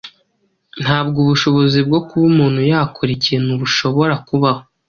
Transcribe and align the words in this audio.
Nta 0.83 0.99
bwo 1.05 1.17
ubushobozi 1.23 1.79
bwo 1.87 1.99
kuba 2.07 2.25
umuntu 2.31 2.59
yakora 2.71 3.09
ikintu 3.17 3.51
bushobora 3.61 4.13
kubaho 4.27 4.61